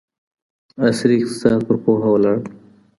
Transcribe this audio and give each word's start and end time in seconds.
عصري 0.83 1.15
اقتصاد 1.19 1.59
پر 1.67 1.75
پوهه 1.83 2.09
ولاړ 2.11 2.37
دی. 2.43 2.51